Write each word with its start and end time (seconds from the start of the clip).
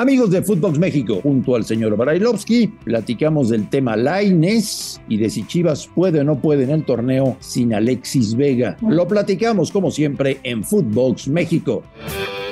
Amigos 0.00 0.30
de 0.30 0.40
Footbox 0.40 0.78
México, 0.78 1.20
junto 1.22 1.54
al 1.54 1.66
señor 1.66 1.94
Brailovsky, 1.94 2.68
platicamos 2.68 3.50
del 3.50 3.68
tema 3.68 3.98
Laines 3.98 4.98
y 5.10 5.18
de 5.18 5.28
si 5.28 5.46
Chivas 5.46 5.90
puede 5.94 6.20
o 6.20 6.24
no 6.24 6.40
puede 6.40 6.64
en 6.64 6.70
el 6.70 6.86
torneo 6.86 7.36
sin 7.40 7.74
Alexis 7.74 8.34
Vega. 8.34 8.78
Lo 8.80 9.06
platicamos 9.06 9.70
como 9.70 9.90
siempre 9.90 10.40
en 10.42 10.64
Footbox 10.64 11.28
México. 11.28 11.82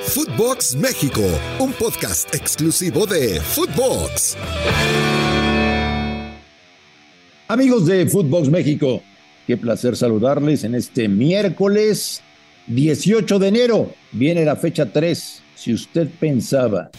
Footbox 0.03 0.75
México, 0.75 1.23
un 1.57 1.71
podcast 1.71 2.35
exclusivo 2.35 3.07
de 3.07 3.39
Footbox. 3.39 4.37
Amigos 7.47 7.87
de 7.87 8.05
Footbox 8.05 8.47
México, 8.49 9.01
qué 9.47 9.57
placer 9.57 9.95
saludarles 9.95 10.65
en 10.65 10.75
este 10.75 11.07
miércoles 11.07 12.21
18 12.67 13.39
de 13.39 13.47
enero. 13.47 13.91
Viene 14.11 14.45
la 14.45 14.55
fecha 14.55 14.93
3. 14.93 15.41
Si 15.55 15.73
usted 15.73 16.07
pensaba 16.19 16.91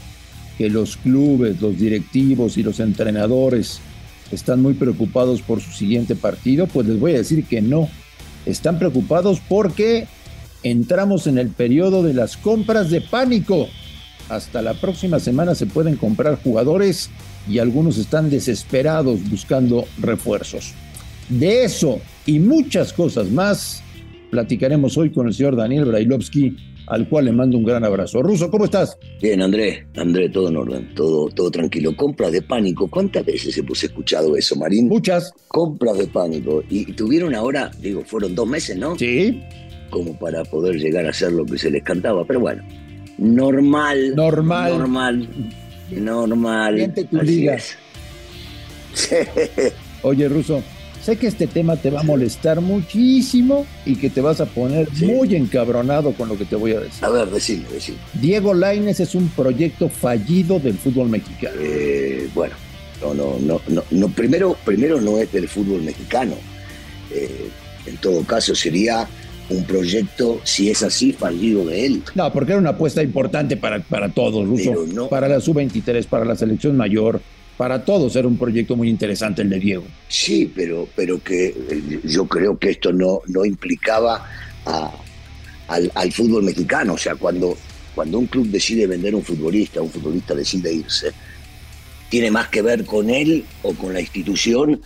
que 0.60 0.68
los 0.68 0.98
clubes, 0.98 1.58
los 1.62 1.78
directivos 1.78 2.58
y 2.58 2.62
los 2.62 2.80
entrenadores 2.80 3.80
están 4.30 4.60
muy 4.60 4.74
preocupados 4.74 5.40
por 5.40 5.62
su 5.62 5.72
siguiente 5.72 6.16
partido, 6.16 6.66
pues 6.66 6.86
les 6.86 7.00
voy 7.00 7.14
a 7.14 7.16
decir 7.16 7.46
que 7.46 7.62
no. 7.62 7.88
Están 8.44 8.78
preocupados 8.78 9.40
porque 9.48 10.06
entramos 10.62 11.26
en 11.26 11.38
el 11.38 11.48
periodo 11.48 12.02
de 12.02 12.12
las 12.12 12.36
compras 12.36 12.90
de 12.90 13.00
pánico. 13.00 13.68
Hasta 14.28 14.60
la 14.60 14.74
próxima 14.74 15.18
semana 15.18 15.54
se 15.54 15.64
pueden 15.64 15.96
comprar 15.96 16.38
jugadores 16.42 17.08
y 17.48 17.58
algunos 17.58 17.96
están 17.96 18.28
desesperados 18.28 19.18
buscando 19.30 19.86
refuerzos. 19.98 20.74
De 21.30 21.64
eso 21.64 22.00
y 22.26 22.38
muchas 22.38 22.92
cosas 22.92 23.30
más 23.30 23.82
platicaremos 24.30 24.98
hoy 24.98 25.08
con 25.08 25.26
el 25.26 25.32
señor 25.32 25.56
Daniel 25.56 25.86
Brailovsky 25.86 26.54
al 26.90 27.08
cual 27.08 27.26
le 27.26 27.32
mando 27.32 27.56
un 27.56 27.64
gran 27.64 27.84
abrazo. 27.84 28.20
Ruso, 28.20 28.50
¿cómo 28.50 28.64
estás? 28.64 28.98
Bien, 29.22 29.40
André, 29.40 29.86
André, 29.96 30.28
todo 30.28 30.48
en 30.48 30.56
orden, 30.56 30.94
todo, 30.94 31.28
todo 31.28 31.48
tranquilo. 31.50 31.94
Compras 31.96 32.32
de 32.32 32.42
pánico, 32.42 32.88
¿cuántas 32.88 33.24
veces 33.24 33.56
hemos 33.56 33.82
escuchado 33.82 34.36
eso, 34.36 34.56
Marín? 34.56 34.88
Muchas. 34.88 35.32
Compras 35.48 35.98
de 35.98 36.08
pánico. 36.08 36.64
Y 36.68 36.92
tuvieron 36.92 37.34
ahora, 37.34 37.70
digo, 37.80 38.02
fueron 38.04 38.34
dos 38.34 38.48
meses, 38.48 38.76
¿no? 38.76 38.98
Sí. 38.98 39.40
Como 39.88 40.18
para 40.18 40.42
poder 40.44 40.76
llegar 40.76 41.06
a 41.06 41.10
hacer 41.10 41.30
lo 41.30 41.46
que 41.46 41.58
se 41.58 41.70
les 41.70 41.84
cantaba, 41.84 42.24
pero 42.24 42.40
bueno, 42.40 42.64
normal. 43.18 44.16
Normal. 44.16 44.78
Normal. 44.78 45.28
Normal. 45.92 46.94
tu 46.94 47.18
Oye, 50.08 50.28
Ruso, 50.28 50.62
Sé 51.02 51.16
que 51.16 51.26
este 51.26 51.46
tema 51.46 51.76
te 51.76 51.90
va 51.90 52.00
a 52.00 52.02
molestar 52.02 52.60
muchísimo 52.60 53.66
y 53.86 53.96
que 53.96 54.10
te 54.10 54.20
vas 54.20 54.40
a 54.40 54.46
poner 54.46 54.88
muy 55.02 55.34
encabronado 55.34 56.12
con 56.12 56.28
lo 56.28 56.36
que 56.36 56.44
te 56.44 56.56
voy 56.56 56.72
a 56.72 56.80
decir. 56.80 57.04
A 57.04 57.08
ver, 57.08 57.28
decime, 57.30 57.64
decime. 57.72 57.98
Diego 58.14 58.52
Laines 58.52 59.00
es 59.00 59.14
un 59.14 59.28
proyecto 59.28 59.88
fallido 59.88 60.58
del 60.58 60.76
fútbol 60.76 61.08
mexicano. 61.08 61.56
Eh, 61.58 62.28
bueno, 62.34 62.54
no, 63.00 63.14
no, 63.14 63.60
no, 63.68 63.82
no, 63.90 64.08
primero, 64.08 64.56
primero 64.64 65.00
no 65.00 65.18
es 65.18 65.32
del 65.32 65.48
fútbol 65.48 65.82
mexicano. 65.82 66.34
Eh, 67.12 67.48
en 67.86 67.96
todo 67.96 68.22
caso 68.24 68.54
sería 68.54 69.08
un 69.48 69.64
proyecto, 69.64 70.40
si 70.44 70.70
es 70.70 70.82
así, 70.82 71.12
fallido 71.12 71.64
de 71.64 71.86
él. 71.86 72.02
No, 72.14 72.32
porque 72.32 72.52
era 72.52 72.60
una 72.60 72.70
apuesta 72.70 73.02
importante 73.02 73.56
para, 73.56 73.80
para 73.80 74.08
todos, 74.10 74.46
Ruso. 74.46 75.08
para 75.08 75.28
la 75.28 75.40
sub-23, 75.40 76.06
para 76.06 76.24
la 76.24 76.36
selección 76.36 76.76
mayor, 76.76 77.20
para 77.60 77.84
todos 77.84 78.16
era 78.16 78.26
un 78.26 78.38
proyecto 78.38 78.74
muy 78.74 78.88
interesante 78.88 79.42
el 79.42 79.50
de 79.50 79.58
Diego. 79.58 79.84
Sí, 80.08 80.50
pero, 80.56 80.88
pero 80.96 81.22
que 81.22 81.48
eh, 81.48 82.00
yo 82.04 82.26
creo 82.26 82.58
que 82.58 82.70
esto 82.70 82.90
no, 82.90 83.20
no 83.26 83.44
implicaba 83.44 84.26
al, 85.68 86.10
fútbol 86.10 86.42
mexicano. 86.42 86.94
O 86.94 86.96
sea, 86.96 87.16
cuando, 87.16 87.54
cuando 87.94 88.18
un 88.18 88.28
club 88.28 88.46
decide 88.46 88.86
vender 88.86 89.14
un 89.14 89.22
futbolista, 89.22 89.82
un 89.82 89.90
futbolista 89.90 90.34
decide 90.34 90.72
irse, 90.72 91.12
tiene 92.08 92.30
más 92.30 92.48
que 92.48 92.62
ver 92.62 92.86
con 92.86 93.10
él 93.10 93.44
o 93.62 93.74
con 93.74 93.92
la 93.92 94.00
institución 94.00 94.80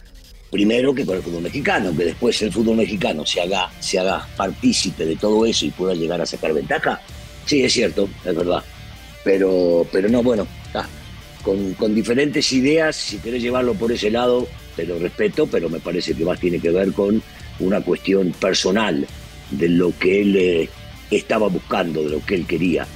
primero 0.50 0.92
que 0.92 1.06
con 1.06 1.18
el 1.18 1.22
fútbol 1.22 1.42
mexicano, 1.44 1.96
que 1.96 2.06
después 2.06 2.42
el 2.42 2.50
fútbol 2.50 2.78
mexicano 2.78 3.24
se 3.24 3.40
haga, 3.40 3.70
se 3.78 4.00
haga 4.00 4.26
partícipe 4.36 5.06
de 5.06 5.14
todo 5.14 5.46
eso 5.46 5.64
y 5.64 5.70
pueda 5.70 5.94
llegar 5.94 6.20
a 6.20 6.26
sacar 6.26 6.52
ventaja. 6.52 7.00
Sí, 7.46 7.62
es 7.62 7.72
cierto, 7.72 8.08
es 8.24 8.34
verdad. 8.34 8.64
Pero, 9.22 9.86
pero 9.92 10.08
no, 10.08 10.24
bueno, 10.24 10.44
con, 11.44 11.94
diferentes 11.94 12.52
ideas, 12.52 12.96
si 12.96 13.18
querés 13.18 13.42
llevarlo 13.42 13.74
por 13.74 13.92
ese 13.92 14.10
lado, 14.10 14.48
te 14.74 14.86
lo 14.86 14.98
respeto, 14.98 15.46
pero 15.46 15.68
me 15.68 15.78
parece 15.78 16.14
que 16.14 16.24
más 16.24 16.40
tiene 16.40 16.58
que 16.58 16.70
ver 16.70 16.92
con 16.92 17.22
una 17.60 17.80
cuestión 17.82 18.32
personal 18.32 19.06
de 19.50 19.68
lo 19.68 19.96
que 19.96 20.22
él 20.22 20.36
eh, 20.36 20.68
estaba 21.10 21.48
buscando, 21.48 22.02
de 22.02 22.10
lo 22.10 22.24
que 22.24 22.34
él 22.34 22.46
quería 22.46 22.86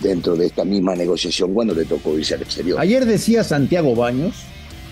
dentro 0.00 0.36
de 0.36 0.46
esta 0.46 0.64
misma 0.64 0.94
negociación 0.94 1.52
cuando 1.52 1.74
le 1.74 1.84
tocó 1.84 2.16
irse 2.18 2.34
al 2.34 2.42
exterior. 2.42 2.80
Ayer 2.80 3.04
decía 3.04 3.42
Santiago 3.44 3.94
Baños, 3.94 4.34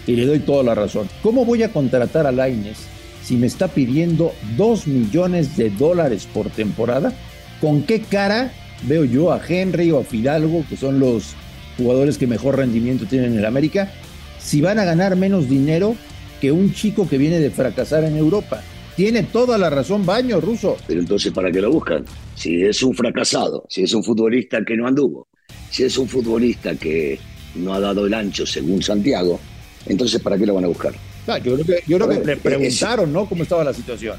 y 0.06 0.16
le 0.16 0.26
doy 0.26 0.40
toda 0.40 0.62
la 0.62 0.74
razón, 0.74 1.08
¿cómo 1.22 1.44
voy 1.44 1.62
a 1.62 1.72
contratar 1.72 2.26
a 2.26 2.32
Laines 2.32 2.78
si 3.22 3.36
me 3.36 3.46
está 3.46 3.68
pidiendo 3.68 4.34
dos 4.56 4.86
millones 4.86 5.56
de 5.56 5.70
dólares 5.70 6.28
por 6.32 6.50
temporada? 6.50 7.12
¿Con 7.60 7.84
qué 7.84 8.00
cara 8.02 8.52
veo 8.82 9.04
yo 9.04 9.32
a 9.32 9.40
Henry 9.46 9.90
o 9.92 10.00
a 10.00 10.04
Fidalgo, 10.04 10.64
que 10.68 10.76
son 10.76 10.98
los 10.98 11.34
jugadores 11.76 12.18
que 12.18 12.26
mejor 12.26 12.56
rendimiento 12.56 13.06
tienen 13.06 13.32
en 13.32 13.38
el 13.38 13.46
América, 13.46 13.92
si 14.38 14.60
van 14.60 14.78
a 14.78 14.84
ganar 14.84 15.16
menos 15.16 15.48
dinero 15.48 15.96
que 16.40 16.52
un 16.52 16.72
chico 16.72 17.08
que 17.08 17.18
viene 17.18 17.38
de 17.38 17.50
fracasar 17.50 18.04
en 18.04 18.16
Europa. 18.16 18.62
Tiene 18.96 19.24
toda 19.24 19.58
la 19.58 19.70
razón 19.70 20.06
Baño, 20.06 20.40
Ruso. 20.40 20.76
Pero 20.86 21.00
entonces, 21.00 21.32
¿para 21.32 21.50
qué 21.50 21.60
lo 21.60 21.72
buscan? 21.72 22.04
Si 22.36 22.62
es 22.62 22.82
un 22.82 22.94
fracasado, 22.94 23.64
si 23.68 23.82
es 23.82 23.92
un 23.92 24.04
futbolista 24.04 24.64
que 24.64 24.76
no 24.76 24.86
anduvo, 24.86 25.26
si 25.70 25.82
es 25.84 25.98
un 25.98 26.08
futbolista 26.08 26.74
que 26.76 27.18
no 27.56 27.74
ha 27.74 27.80
dado 27.80 28.06
el 28.06 28.14
ancho 28.14 28.46
según 28.46 28.82
Santiago, 28.82 29.40
entonces 29.86 30.20
¿para 30.20 30.38
qué 30.38 30.46
lo 30.46 30.54
van 30.54 30.64
a 30.64 30.68
buscar? 30.68 30.94
Ah, 31.26 31.38
yo 31.38 31.54
creo 31.54 31.66
que, 31.66 31.82
yo 31.86 31.96
creo 31.96 32.08
que 32.08 32.24
le 32.24 32.36
preguntaron, 32.36 33.12
¿no? 33.12 33.26
¿Cómo 33.26 33.42
estaba 33.42 33.64
la 33.64 33.72
situación? 33.72 34.16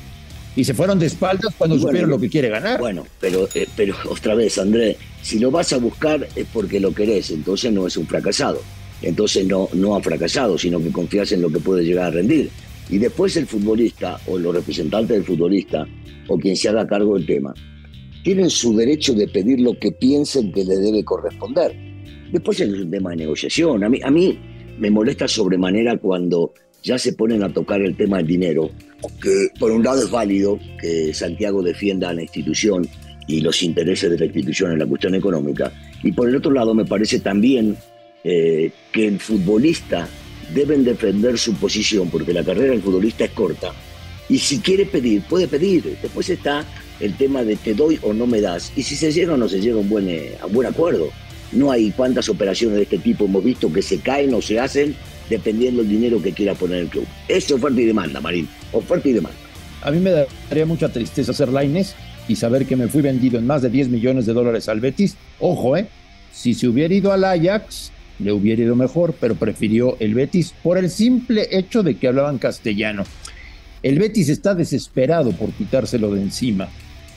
Y 0.55 0.63
se 0.63 0.73
fueron 0.73 0.99
de 0.99 1.07
espaldas 1.07 1.53
cuando 1.57 1.77
supieron 1.77 2.09
lo 2.09 2.19
que 2.19 2.29
quiere 2.29 2.49
ganar. 2.49 2.79
Bueno, 2.79 3.05
pero, 3.19 3.47
eh, 3.53 3.67
pero 3.75 3.95
otra 4.09 4.35
vez, 4.35 4.57
André, 4.57 4.97
si 5.21 5.39
lo 5.39 5.51
vas 5.51 5.73
a 5.73 5.77
buscar 5.77 6.27
es 6.35 6.47
porque 6.53 6.79
lo 6.79 6.93
querés, 6.93 7.31
entonces 7.31 7.71
no 7.71 7.85
es 7.87 7.97
un 7.97 8.07
fracasado. 8.07 8.61
Entonces 9.01 9.45
no, 9.45 9.69
no 9.73 9.95
ha 9.95 10.01
fracasado, 10.01 10.57
sino 10.57 10.81
que 10.81 10.91
confías 10.91 11.31
en 11.33 11.41
lo 11.41 11.49
que 11.49 11.59
puede 11.59 11.83
llegar 11.83 12.05
a 12.05 12.11
rendir. 12.11 12.49
Y 12.89 12.97
después 12.97 13.35
el 13.35 13.47
futbolista 13.47 14.19
o 14.27 14.37
los 14.37 14.55
representantes 14.55 15.17
del 15.17 15.25
futbolista 15.25 15.85
o 16.27 16.37
quien 16.37 16.55
se 16.55 16.69
haga 16.69 16.87
cargo 16.87 17.15
del 17.15 17.25
tema, 17.25 17.53
tienen 18.23 18.49
su 18.49 18.75
derecho 18.75 19.13
de 19.13 19.27
pedir 19.27 19.59
lo 19.59 19.77
que 19.77 19.91
piensen 19.91 20.51
que 20.51 20.63
le 20.63 20.77
debe 20.77 21.03
corresponder. 21.03 21.75
Después 22.31 22.59
es 22.59 22.69
un 22.69 22.89
tema 22.89 23.11
de 23.11 23.17
negociación. 23.17 23.83
A 23.83 23.89
mí, 23.89 23.99
a 24.03 24.09
mí 24.09 24.39
me 24.79 24.89
molesta 24.89 25.27
sobremanera 25.27 25.97
cuando 25.97 26.53
ya 26.83 26.97
se 26.97 27.13
ponen 27.13 27.43
a 27.43 27.53
tocar 27.53 27.81
el 27.81 27.95
tema 27.95 28.17
del 28.17 28.27
dinero, 28.27 28.69
que 29.21 29.49
por 29.59 29.71
un 29.71 29.83
lado 29.83 30.03
es 30.03 30.09
válido 30.09 30.59
que 30.79 31.13
Santiago 31.13 31.61
defienda 31.61 32.09
a 32.09 32.13
la 32.13 32.21
institución 32.21 32.87
y 33.27 33.41
los 33.41 33.63
intereses 33.63 34.09
de 34.09 34.17
la 34.17 34.25
institución 34.25 34.71
en 34.71 34.79
la 34.79 34.85
cuestión 34.85 35.15
económica, 35.15 35.71
y 36.03 36.11
por 36.11 36.29
el 36.29 36.35
otro 36.35 36.51
lado 36.51 36.73
me 36.73 36.85
parece 36.85 37.19
también 37.19 37.75
eh, 38.23 38.71
que 38.91 39.07
el 39.07 39.19
futbolista 39.19 40.07
deben 40.53 40.83
defender 40.83 41.37
su 41.37 41.53
posición, 41.55 42.09
porque 42.09 42.33
la 42.33 42.43
carrera 42.43 42.71
del 42.71 42.81
futbolista 42.81 43.25
es 43.25 43.31
corta, 43.31 43.73
y 44.29 44.37
si 44.37 44.59
quiere 44.59 44.85
pedir, 44.85 45.21
puede 45.23 45.47
pedir. 45.47 45.97
Después 46.01 46.29
está 46.29 46.65
el 46.99 47.15
tema 47.15 47.43
de 47.43 47.55
te 47.55 47.73
doy 47.73 47.99
o 48.01 48.13
no 48.13 48.27
me 48.27 48.41
das, 48.41 48.71
y 48.75 48.83
si 48.83 48.95
se 48.95 49.11
llega 49.11 49.33
o 49.33 49.37
no 49.37 49.49
se 49.49 49.59
llega 49.59 49.75
a 49.75 49.79
un 49.79 49.89
buen, 49.89 50.07
eh, 50.09 50.37
a 50.41 50.45
buen 50.45 50.67
acuerdo. 50.67 51.09
No 51.51 51.71
hay 51.71 51.91
cuántas 51.91 52.27
operaciones 52.27 52.77
de 52.77 52.83
este 52.83 52.97
tipo 52.97 53.25
hemos 53.25 53.43
visto 53.43 53.71
que 53.71 53.81
se 53.81 53.99
caen 53.99 54.33
o 54.33 54.41
se 54.41 54.59
hacen 54.59 54.95
dependiendo 55.29 55.81
del 55.81 55.91
dinero 55.91 56.21
que 56.21 56.31
quiera 56.31 56.53
poner 56.53 56.79
el 56.79 56.87
club. 56.87 57.05
Es 57.27 57.51
oferta 57.51 57.79
y 57.81 57.85
demanda, 57.85 58.21
Marín. 58.21 58.47
Oferta 58.71 59.09
y 59.09 59.13
demanda. 59.13 59.37
A 59.81 59.91
mí 59.91 59.99
me 59.99 60.11
daría 60.49 60.65
mucha 60.65 60.89
tristeza 60.89 61.33
ser 61.33 61.49
Laines 61.49 61.95
y 62.27 62.35
saber 62.35 62.65
que 62.65 62.75
me 62.75 62.87
fui 62.87 63.01
vendido 63.01 63.37
en 63.37 63.45
más 63.45 63.61
de 63.61 63.69
10 63.69 63.89
millones 63.89 64.25
de 64.25 64.33
dólares 64.33 64.67
al 64.67 64.79
Betis. 64.79 65.15
Ojo, 65.39 65.77
¿eh? 65.77 65.87
Si 66.31 66.53
se 66.53 66.67
hubiera 66.67 66.93
ido 66.93 67.13
al 67.13 67.23
Ajax, 67.23 67.91
le 68.19 68.31
hubiera 68.31 68.63
ido 68.63 68.75
mejor, 68.75 69.15
pero 69.19 69.35
prefirió 69.35 69.95
el 69.99 70.15
Betis 70.15 70.53
por 70.63 70.77
el 70.77 70.89
simple 70.89 71.47
hecho 71.51 71.83
de 71.83 71.97
que 71.97 72.07
hablaban 72.07 72.37
castellano. 72.37 73.03
El 73.83 73.99
Betis 73.99 74.29
está 74.29 74.55
desesperado 74.55 75.31
por 75.31 75.51
quitárselo 75.51 76.13
de 76.13 76.21
encima. 76.21 76.67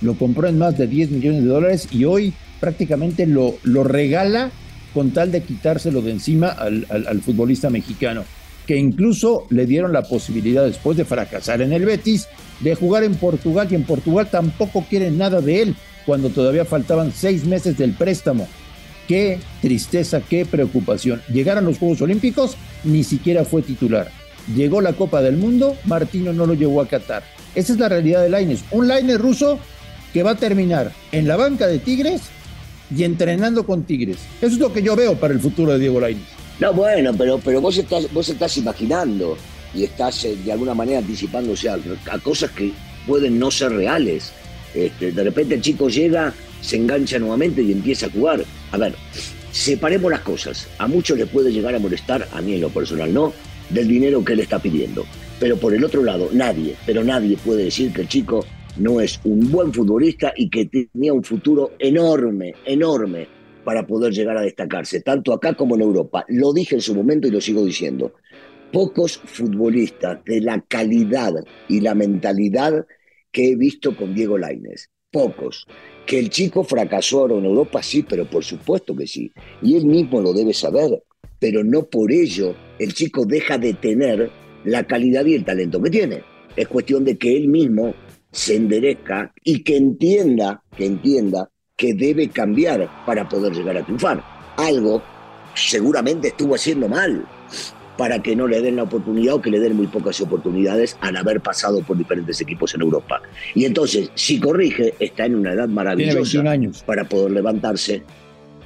Lo 0.02 0.14
compró 0.14 0.46
en 0.46 0.58
más 0.58 0.76
de 0.76 0.86
10 0.86 1.10
millones 1.10 1.42
de 1.42 1.48
dólares 1.48 1.88
y 1.90 2.04
hoy 2.04 2.34
prácticamente 2.60 3.26
lo, 3.26 3.56
lo 3.62 3.84
regala 3.84 4.50
con 4.98 5.12
tal 5.12 5.30
de 5.30 5.44
quitárselo 5.44 6.02
de 6.02 6.10
encima 6.10 6.48
al, 6.48 7.22
futbolista 7.24 7.70
mexicano, 7.70 8.24
que 8.66 8.76
incluso 8.76 9.46
le 9.48 9.64
dieron 9.64 9.92
la 9.92 10.02
posibilidad 10.02 10.64
después 10.64 10.98
de 10.98 11.04
fracasar 11.04 11.62
en 11.62 11.72
el 11.72 11.84
Betis 11.84 12.26
de 12.58 12.74
jugar 12.74 13.04
en 13.04 13.14
Portugal 13.14 13.68
y 13.70 13.76
en 13.76 13.84
Portugal 13.84 14.26
tampoco 14.28 14.84
quieren 14.90 15.16
nada 15.16 15.40
de 15.40 15.62
él 15.62 15.76
cuando 16.04 16.30
todavía 16.30 16.64
faltaban 16.64 17.12
seis 17.12 17.44
meses 17.44 17.78
del 17.78 17.92
préstamo. 17.92 18.48
Qué 19.06 19.38
tristeza, 19.62 20.20
qué 20.28 20.44
preocupación. 20.44 21.22
Llegaron 21.32 21.64
los 21.64 21.78
Juegos 21.78 22.02
Olímpicos, 22.02 22.56
ni 22.82 23.04
siquiera 23.04 23.44
fue 23.44 23.62
titular. 23.62 24.10
Llegó 24.52 24.80
la 24.80 24.94
Copa 24.94 25.22
del 25.22 25.36
Mundo, 25.36 25.76
Martino 25.84 26.32
no 26.32 26.44
lo 26.44 26.54
llevó 26.54 26.80
a 26.80 26.88
Qatar. 26.88 27.22
Esa 27.54 27.72
es 27.72 27.78
la 27.78 27.88
realidad 27.88 28.24
de 28.24 28.30
Laines. 28.30 28.64
Un 28.72 28.88
Laines 28.88 29.20
ruso 29.20 29.60
que 30.12 30.24
va 30.24 30.32
a 30.32 30.38
terminar 30.38 30.90
en 31.12 31.28
la 31.28 31.36
banca 31.36 31.68
de 31.68 31.78
Tigres 31.78 32.22
y 32.94 33.04
entrenando 33.04 33.64
con 33.64 33.84
Tigres. 33.84 34.18
Eso 34.40 34.54
es 34.54 34.58
lo 34.58 34.72
que 34.72 34.82
yo 34.82 34.96
veo 34.96 35.14
para 35.16 35.34
el 35.34 35.40
futuro 35.40 35.72
de 35.72 35.78
Diego 35.78 36.00
Lainez. 36.00 36.24
No, 36.60 36.72
bueno, 36.72 37.12
pero, 37.16 37.38
pero 37.38 37.60
vos, 37.60 37.76
estás, 37.78 38.12
vos 38.12 38.28
estás 38.28 38.56
imaginando 38.56 39.36
y 39.74 39.84
estás 39.84 40.24
eh, 40.24 40.36
de 40.44 40.52
alguna 40.52 40.74
manera 40.74 40.98
anticipándose 40.98 41.68
a, 41.68 41.78
a, 42.10 42.18
cosas 42.18 42.50
que 42.50 42.72
pueden 43.06 43.38
no 43.38 43.50
ser 43.50 43.72
reales. 43.72 44.32
Este, 44.74 45.12
de 45.12 45.24
repente 45.24 45.54
el 45.54 45.60
chico 45.60 45.88
llega, 45.88 46.34
se 46.60 46.76
engancha 46.76 47.18
nuevamente 47.18 47.62
y 47.62 47.72
empieza 47.72 48.06
a 48.06 48.10
jugar. 48.10 48.44
A 48.72 48.76
ver, 48.76 48.94
separemos 49.52 50.10
las 50.10 50.20
cosas. 50.20 50.66
A 50.78 50.88
muchos 50.88 51.16
les 51.18 51.28
puede 51.28 51.52
llegar 51.52 51.74
a 51.74 51.78
molestar, 51.78 52.28
a 52.32 52.40
mí 52.40 52.54
en 52.54 52.60
lo 52.60 52.70
personal 52.70 53.12
no, 53.12 53.32
del 53.70 53.86
dinero 53.86 54.24
que 54.24 54.32
él 54.32 54.40
está 54.40 54.58
pidiendo. 54.58 55.04
Pero 55.38 55.56
por 55.56 55.74
el 55.74 55.84
otro 55.84 56.02
lado, 56.02 56.28
nadie, 56.32 56.74
pero 56.84 57.04
nadie 57.04 57.36
puede 57.36 57.64
decir 57.64 57.92
que 57.92 58.00
el 58.00 58.08
chico 58.08 58.44
no 58.78 59.00
es 59.00 59.20
un 59.24 59.50
buen 59.50 59.72
futbolista 59.72 60.32
y 60.36 60.48
que 60.48 60.66
tenía 60.66 61.12
un 61.12 61.24
futuro 61.24 61.72
enorme, 61.78 62.54
enorme 62.64 63.28
para 63.64 63.86
poder 63.86 64.12
llegar 64.12 64.36
a 64.36 64.42
destacarse, 64.42 65.00
tanto 65.00 65.32
acá 65.32 65.54
como 65.54 65.74
en 65.74 65.82
Europa. 65.82 66.24
Lo 66.28 66.52
dije 66.52 66.76
en 66.76 66.80
su 66.80 66.94
momento 66.94 67.28
y 67.28 67.30
lo 67.30 67.40
sigo 67.40 67.64
diciendo. 67.64 68.14
Pocos 68.72 69.18
futbolistas 69.18 70.24
de 70.24 70.40
la 70.40 70.60
calidad 70.60 71.32
y 71.68 71.80
la 71.80 71.94
mentalidad 71.94 72.86
que 73.32 73.50
he 73.50 73.56
visto 73.56 73.96
con 73.96 74.14
Diego 74.14 74.38
Lainez. 74.38 74.90
Pocos. 75.10 75.66
Que 76.06 76.18
el 76.18 76.30
chico 76.30 76.64
fracasó 76.64 77.20
ahora 77.20 77.36
en 77.36 77.46
Europa, 77.46 77.82
sí, 77.82 78.04
pero 78.08 78.28
por 78.28 78.44
supuesto 78.44 78.94
que 78.94 79.06
sí. 79.06 79.32
Y 79.62 79.76
él 79.76 79.86
mismo 79.86 80.20
lo 80.20 80.32
debe 80.32 80.52
saber. 80.52 81.02
Pero 81.38 81.62
no 81.62 81.84
por 81.84 82.10
ello 82.10 82.54
el 82.78 82.94
chico 82.94 83.24
deja 83.24 83.58
de 83.58 83.74
tener 83.74 84.30
la 84.64 84.86
calidad 84.86 85.24
y 85.24 85.34
el 85.34 85.44
talento 85.44 85.80
que 85.80 85.90
tiene. 85.90 86.22
Es 86.56 86.68
cuestión 86.68 87.04
de 87.04 87.16
que 87.16 87.36
él 87.36 87.48
mismo 87.48 87.94
se 88.32 88.56
enderezca 88.56 89.32
y 89.42 89.62
que 89.62 89.76
entienda, 89.76 90.62
que 90.76 90.86
entienda 90.86 91.50
que 91.76 91.94
debe 91.94 92.28
cambiar 92.28 92.88
para 93.06 93.28
poder 93.28 93.52
llegar 93.52 93.76
a 93.76 93.84
triunfar. 93.84 94.22
Algo 94.56 95.02
seguramente 95.54 96.28
estuvo 96.28 96.54
haciendo 96.54 96.88
mal 96.88 97.26
para 97.96 98.22
que 98.22 98.36
no 98.36 98.46
le 98.46 98.62
den 98.62 98.76
la 98.76 98.84
oportunidad 98.84 99.34
o 99.34 99.42
que 99.42 99.50
le 99.50 99.58
den 99.58 99.76
muy 99.76 99.88
pocas 99.88 100.20
oportunidades 100.20 100.96
al 101.00 101.16
haber 101.16 101.40
pasado 101.40 101.82
por 101.82 101.98
diferentes 101.98 102.40
equipos 102.40 102.74
en 102.74 102.82
Europa. 102.82 103.20
Y 103.54 103.64
entonces, 103.64 104.10
si 104.14 104.38
corrige, 104.38 104.94
está 105.00 105.26
en 105.26 105.34
una 105.34 105.52
edad 105.52 105.68
maravillosa 105.68 106.40
años. 106.48 106.82
para 106.84 107.04
poder 107.04 107.32
levantarse. 107.32 108.02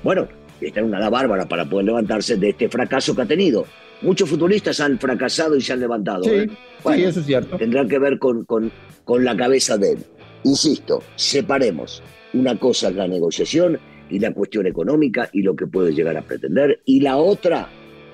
Bueno, 0.02 0.28
está 0.60 0.80
en 0.80 0.86
una 0.86 0.98
edad 0.98 1.10
bárbara 1.10 1.46
para 1.46 1.64
poder 1.64 1.86
levantarse 1.86 2.36
de 2.36 2.50
este 2.50 2.68
fracaso 2.68 3.16
que 3.16 3.22
ha 3.22 3.26
tenido. 3.26 3.64
Muchos 4.02 4.28
futbolistas 4.28 4.80
han 4.80 4.98
fracasado 4.98 5.56
y 5.56 5.60
se 5.60 5.72
han 5.72 5.80
levantado. 5.80 6.24
Sí, 6.24 6.30
¿eh? 6.30 6.50
sí 6.94 7.04
eso 7.04 7.20
es 7.20 7.26
cierto. 7.26 7.56
Tendrá 7.56 7.86
que 7.86 7.98
ver 7.98 8.18
con, 8.18 8.44
con, 8.44 8.70
con 9.04 9.24
la 9.24 9.36
cabeza 9.36 9.76
de 9.76 9.92
él. 9.92 9.98
Insisto, 10.44 11.02
separemos. 11.16 12.02
Una 12.34 12.58
cosa 12.58 12.88
es 12.88 12.96
la 12.96 13.06
negociación 13.06 13.78
y 14.10 14.18
la 14.18 14.32
cuestión 14.32 14.66
económica 14.66 15.28
y 15.32 15.42
lo 15.42 15.54
que 15.54 15.66
puede 15.66 15.92
llegar 15.92 16.16
a 16.16 16.22
pretender. 16.22 16.80
Y 16.84 17.00
la 17.00 17.16
otra 17.16 17.68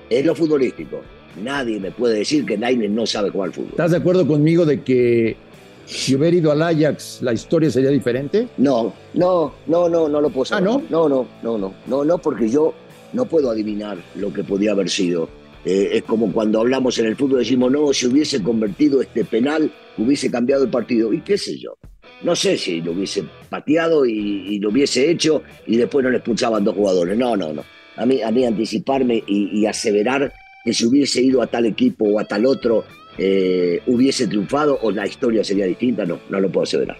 es 0.09 0.25
lo 0.25 0.35
futbolístico. 0.35 1.01
Nadie 1.43 1.79
me 1.79 1.91
puede 1.91 2.19
decir 2.19 2.45
que 2.45 2.57
Lainez 2.57 2.91
no 2.91 3.05
sabe 3.05 3.29
jugar 3.29 3.49
al 3.49 3.53
fútbol. 3.53 3.71
¿Estás 3.71 3.91
de 3.91 3.97
acuerdo 3.97 4.27
conmigo 4.27 4.65
de 4.65 4.81
que 4.83 5.37
si 5.85 6.15
hubiera 6.15 6.35
ido 6.35 6.51
al 6.51 6.61
Ajax 6.61 7.19
la 7.21 7.33
historia 7.33 7.69
sería 7.69 7.89
diferente? 7.89 8.47
No, 8.57 8.93
no, 9.13 9.53
no, 9.67 9.89
no, 9.89 10.07
no 10.07 10.21
lo 10.21 10.29
puedo 10.29 10.45
saber. 10.45 10.67
¿Ah, 10.67 10.71
no? 10.71 10.83
No, 10.89 11.09
no, 11.09 11.27
no, 11.41 11.57
no, 11.57 11.73
no, 11.87 12.05
no, 12.05 12.17
porque 12.17 12.49
yo 12.49 12.73
no 13.13 13.25
puedo 13.25 13.49
adivinar 13.49 13.97
lo 14.15 14.31
que 14.31 14.43
podía 14.43 14.71
haber 14.71 14.89
sido. 14.89 15.29
Eh, 15.65 15.89
es 15.93 16.03
como 16.03 16.31
cuando 16.31 16.61
hablamos 16.61 16.97
en 16.99 17.07
el 17.07 17.15
fútbol, 17.15 17.39
decimos, 17.39 17.71
no, 17.71 17.91
si 17.93 18.07
hubiese 18.07 18.41
convertido 18.41 19.01
este 19.01 19.25
penal, 19.25 19.71
hubiese 19.97 20.31
cambiado 20.31 20.63
el 20.63 20.69
partido. 20.69 21.11
¿Y 21.13 21.21
qué 21.21 21.37
sé 21.37 21.57
yo? 21.57 21.77
No 22.21 22.35
sé 22.35 22.57
si 22.57 22.81
lo 22.81 22.91
hubiese 22.91 23.23
pateado 23.49 24.05
y, 24.05 24.59
lo 24.59 24.69
hubiese 24.69 25.09
hecho 25.09 25.43
y 25.67 25.77
después 25.77 26.03
no 26.03 26.11
le 26.11 26.17
expulsaban 26.17 26.63
dos 26.63 26.75
jugadores. 26.75 27.17
No, 27.17 27.35
no, 27.35 27.53
no. 27.53 27.63
A 27.95 28.05
mí, 28.05 28.21
a 28.21 28.31
mí 28.31 28.45
anticiparme 28.45 29.23
y, 29.27 29.65
aseverar 29.65 30.31
que 30.63 30.73
si 30.73 30.85
hubiese 30.85 31.21
ido 31.21 31.41
a 31.41 31.47
tal 31.47 31.65
equipo 31.65 32.05
o 32.05 32.19
a 32.19 32.25
tal 32.25 32.45
otro, 32.45 32.85
eh, 33.17 33.81
hubiese 33.87 34.27
triunfado 34.27 34.79
o 34.81 34.91
la 34.91 35.05
historia 35.05 35.43
sería 35.43 35.65
distinta, 35.65 36.05
no, 36.05 36.19
no 36.29 36.39
lo 36.39 36.49
puedo 36.49 36.63
aseverar. 36.63 36.97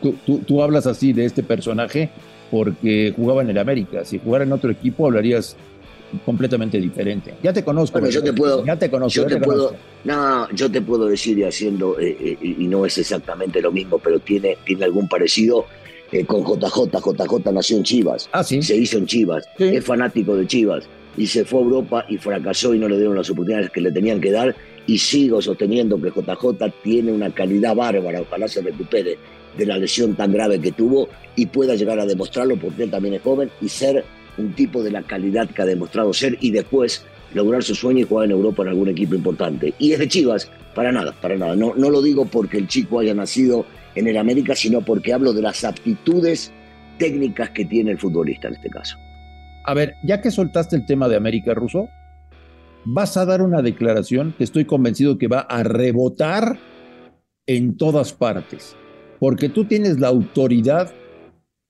Tú, 0.00 0.38
tú, 0.38 0.62
hablas 0.62 0.86
así 0.86 1.12
de 1.12 1.26
este 1.26 1.42
personaje 1.42 2.10
porque 2.50 3.12
jugaba 3.14 3.42
en 3.42 3.50
el 3.50 3.58
América. 3.58 4.04
Si 4.04 4.18
jugara 4.18 4.44
en 4.44 4.52
otro 4.52 4.70
equipo, 4.70 5.06
hablarías 5.06 5.56
completamente 6.24 6.78
diferente. 6.78 7.34
Ya 7.42 7.52
te 7.52 7.64
conozco. 7.64 7.98
Bueno, 7.98 8.12
yo 8.12 8.22
te 8.22 8.32
puedo. 8.32 8.64
Ya 8.64 8.76
te 8.76 8.90
conozco. 8.90 9.22
Yo 9.22 9.26
te, 9.26 9.34
te 9.34 9.40
puedo. 9.40 9.66
conozco. 9.68 9.86
No, 10.04 10.50
yo 10.50 10.70
te 10.70 10.80
puedo 10.82 11.06
decir 11.06 11.38
y 11.38 11.44
haciendo, 11.44 11.98
eh, 11.98 12.16
eh, 12.20 12.38
y 12.40 12.66
no 12.66 12.84
es 12.86 12.98
exactamente 12.98 13.60
lo 13.60 13.70
mismo, 13.70 13.98
pero 13.98 14.18
tiene, 14.20 14.58
tiene 14.64 14.84
algún 14.84 15.08
parecido 15.08 15.66
eh, 16.10 16.24
con 16.24 16.42
JJ. 16.42 16.90
JJ 16.90 17.52
nació 17.52 17.76
en 17.76 17.82
Chivas. 17.84 18.28
Ah, 18.32 18.44
sí. 18.44 18.62
Se 18.62 18.76
hizo 18.76 18.98
en 18.98 19.06
Chivas. 19.06 19.44
Sí. 19.56 19.64
Es 19.64 19.84
fanático 19.84 20.36
de 20.36 20.46
Chivas. 20.46 20.84
Y 21.16 21.26
se 21.26 21.44
fue 21.44 21.60
a 21.60 21.62
Europa 21.62 22.04
y 22.08 22.16
fracasó 22.18 22.74
y 22.74 22.78
no 22.78 22.88
le 22.88 22.96
dieron 22.96 23.16
las 23.16 23.28
oportunidades 23.30 23.70
que 23.70 23.80
le 23.80 23.92
tenían 23.92 24.20
que 24.20 24.30
dar. 24.30 24.54
Y 24.86 24.98
sigo 24.98 25.40
sosteniendo 25.40 26.00
que 26.00 26.10
JJ 26.10 26.72
tiene 26.82 27.12
una 27.12 27.30
calidad 27.30 27.74
bárbara. 27.74 28.22
Ojalá 28.22 28.48
se 28.48 28.62
recupere 28.62 29.18
de 29.56 29.66
la 29.66 29.78
lesión 29.78 30.14
tan 30.14 30.32
grave 30.32 30.60
que 30.60 30.72
tuvo 30.72 31.08
y 31.36 31.46
pueda 31.46 31.74
llegar 31.74 31.98
a 31.98 32.06
demostrarlo 32.06 32.56
porque 32.56 32.84
él 32.84 32.90
también 32.90 33.14
es 33.14 33.22
joven 33.22 33.50
y 33.60 33.68
ser 33.68 34.04
un 34.38 34.52
tipo 34.54 34.82
de 34.82 34.90
la 34.90 35.02
calidad 35.02 35.48
que 35.50 35.62
ha 35.62 35.66
demostrado 35.66 36.12
ser 36.12 36.36
y 36.40 36.50
después 36.50 37.04
lograr 37.34 37.62
su 37.62 37.74
sueño 37.74 38.00
y 38.00 38.04
jugar 38.04 38.26
en 38.26 38.32
Europa 38.32 38.62
en 38.62 38.68
algún 38.68 38.88
equipo 38.88 39.14
importante. 39.14 39.74
Y 39.78 39.92
es 39.92 39.98
de 39.98 40.08
Chivas, 40.08 40.50
para 40.74 40.92
nada, 40.92 41.14
para 41.20 41.36
nada. 41.36 41.56
No, 41.56 41.74
no 41.74 41.90
lo 41.90 42.02
digo 42.02 42.26
porque 42.26 42.58
el 42.58 42.68
chico 42.68 42.98
haya 42.98 43.14
nacido 43.14 43.66
en 43.94 44.06
el 44.06 44.16
América, 44.16 44.54
sino 44.54 44.80
porque 44.80 45.12
hablo 45.12 45.32
de 45.32 45.42
las 45.42 45.64
aptitudes 45.64 46.52
técnicas 46.98 47.50
que 47.50 47.64
tiene 47.64 47.92
el 47.92 47.98
futbolista 47.98 48.48
en 48.48 48.54
este 48.54 48.70
caso. 48.70 48.96
A 49.64 49.74
ver, 49.74 49.94
ya 50.04 50.20
que 50.20 50.30
soltaste 50.30 50.76
el 50.76 50.86
tema 50.86 51.08
de 51.08 51.16
América 51.16 51.54
Russo, 51.54 51.88
vas 52.84 53.16
a 53.16 53.24
dar 53.24 53.42
una 53.42 53.62
declaración 53.62 54.34
que 54.36 54.44
estoy 54.44 54.64
convencido 54.64 55.18
que 55.18 55.28
va 55.28 55.40
a 55.40 55.62
rebotar 55.62 56.58
en 57.46 57.76
todas 57.76 58.12
partes, 58.12 58.76
porque 59.20 59.48
tú 59.48 59.64
tienes 59.64 60.00
la 60.00 60.08
autoridad 60.08 60.92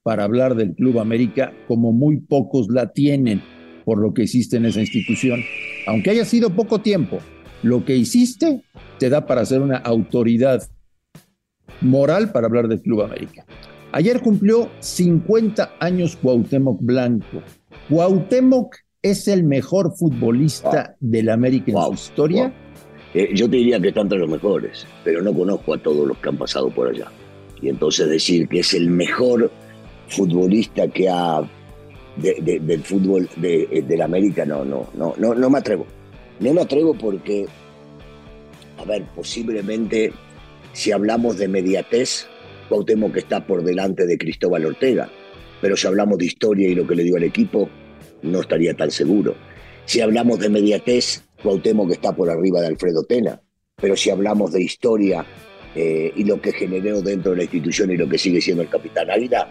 para 0.03 0.25
hablar 0.25 0.55
del 0.55 0.75
Club 0.75 0.99
América 0.99 1.53
como 1.69 1.93
muy 1.93 2.19
pocos 2.19 2.69
la 2.71 2.93
tienen 2.93 3.43
por 3.85 3.99
lo 3.99 4.15
que 4.15 4.23
hiciste 4.23 4.57
en 4.57 4.67
esa 4.67 4.81
institución. 4.81 5.41
Aunque 5.87 6.11
haya 6.11 6.25
sido 6.25 6.51
poco 6.51 6.81
tiempo, 6.81 7.19
lo 7.63 7.85
que 7.85 7.97
hiciste 7.97 8.63
te 8.99 9.11
da 9.11 9.27
para 9.27 9.45
ser 9.45 9.61
una 9.61 9.79
autoridad 9.79 10.63
moral 11.81 12.33
para 12.33 12.47
hablar 12.47 12.69
del 12.69 12.81
Club 12.81 13.03
América. 13.03 13.45
Ayer 13.93 14.21
cumplió 14.21 14.71
50 14.81 15.75
años 15.81 16.17
Cuauhtémoc 16.17 16.79
Blanco. 16.81 17.43
Cuauhtémoc 17.91 18.77
es 19.03 19.29
el 19.29 19.45
mejor 19.45 19.95
futbolista 19.97 20.97
wow. 21.01 21.11
del 21.11 21.29
América 21.29 21.73
wow. 21.73 21.91
en 21.91 21.97
su 21.99 22.05
historia. 22.05 22.43
Wow. 22.45 22.53
Eh, 23.15 23.31
yo 23.35 23.51
te 23.51 23.57
diría 23.57 23.79
que 23.81 23.89
está 23.89 24.01
entre 24.01 24.19
los 24.19 24.31
mejores, 24.31 24.87
pero 25.05 25.21
no 25.21 25.35
conozco 25.35 25.75
a 25.75 25.79
todos 25.79 26.07
los 26.09 26.17
que 26.19 26.29
han 26.31 26.39
pasado 26.39 26.71
por 26.71 26.89
allá. 26.89 27.09
Y 27.61 27.69
entonces 27.69 28.09
decir 28.09 28.49
que 28.49 28.61
es 28.61 28.73
el 28.73 28.89
mejor 28.89 29.51
futbolista 30.13 30.89
que 30.89 31.09
ha 31.09 31.41
de, 32.17 32.37
de, 32.41 32.61
del 32.61 32.83
fútbol 32.83 33.29
de, 33.37 33.85
del 33.87 34.03
América, 34.03 34.45
no, 34.45 34.65
no, 34.65 34.89
no, 34.95 35.15
no, 35.17 35.35
no 35.35 35.51
me 35.51 35.59
atrevo. 35.59 35.87
No 36.41 36.53
me 36.53 36.63
atrevo 36.63 36.95
porque, 36.95 37.47
a 38.79 38.85
ver, 38.85 39.05
posiblemente 39.15 40.13
si 40.73 40.93
hablamos 40.93 41.39
de 41.39 41.49
mediatez, 41.49 42.27
Cuauhtémoc 42.69 43.13
que 43.13 43.19
está 43.21 43.47
por 43.47 43.63
delante 43.63 44.07
de 44.07 44.17
Cristóbal 44.17 44.65
Ortega, 44.65 45.11
pero 45.61 45.77
si 45.77 45.87
hablamos 45.87 46.19
de 46.19 46.27
historia 46.27 46.69
y 46.69 46.75
lo 46.75 46.87
que 46.87 46.95
le 46.95 47.05
dio 47.05 47.17
al 47.17 47.25
equipo, 47.25 47.69
no 48.23 48.41
estaría 48.41 48.75
tan 48.75 48.91
seguro. 48.91 49.35
Si 49.85 50.01
hablamos 50.01 50.39
de 50.39 50.49
mediatez, 50.49 51.25
Cuauhtémoc 51.43 51.89
que 51.89 51.95
está 51.95 52.15
por 52.15 52.31
arriba 52.31 52.61
de 52.61 52.69
Alfredo 52.69 53.05
Tena, 53.05 53.41
pero 53.77 53.97
si 53.97 54.11
hablamos 54.11 54.53
de 54.53 54.63
historia 54.63 55.27
eh, 55.75 56.13
y 56.17 56.25
lo 56.25 56.41
que 56.41 56.53
generó 56.53 57.03
dentro 57.03 57.33
de 57.33 57.39
la 57.39 57.43
institución 57.45 57.91
y 57.91 57.97
lo 57.97 58.09
que 58.09 58.19
sigue 58.19 58.41
siendo 58.41 58.63
el 58.63 58.69
capitán 58.69 59.11
Águila, 59.11 59.49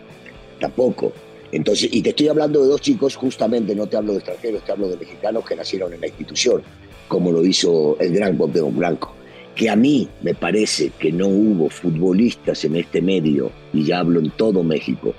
tampoco. 0.62 1.12
Entonces, 1.52 1.90
y 1.92 2.02
te 2.02 2.12
estoy 2.12 2.30
hablando 2.30 2.62
de 2.62 2.70
dos 2.70 2.80
chicos, 2.80 3.16
justamente 3.18 3.76
no 3.76 3.88
te 3.88 3.98
hablo 3.98 4.14
de 4.14 4.20
extranjeros, 4.20 4.64
te 4.64 4.72
hablo 4.72 4.88
de 4.88 4.96
mexicanos 4.96 5.44
que 5.46 5.56
nacieron 5.56 5.94
en 5.94 6.00
la 6.00 6.08
institución, 6.08 6.62
como 7.10 7.32
lo 7.32 7.46
hizo 7.46 7.98
el 8.00 8.14
gran 8.14 8.38
Cuauhtémoc 8.38 8.76
Blanco. 8.76 9.14
Que 9.54 9.70
a 9.70 9.76
mí 9.76 10.08
me 10.22 10.34
parece 10.34 10.92
que 10.98 11.12
no 11.12 11.28
hubo 11.28 11.70
futbolistas 11.70 12.64
en 12.64 12.78
este 12.78 13.02
medio, 13.02 13.52
y 13.74 13.84
ya 13.84 14.00
hablo 14.00 14.22
en 14.22 14.32
todo 14.32 14.64
México, 14.64 15.14